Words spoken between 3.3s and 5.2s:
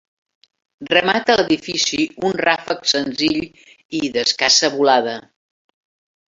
i d'escassa volada.